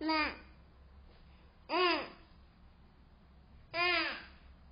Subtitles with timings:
[0.00, 0.32] 妈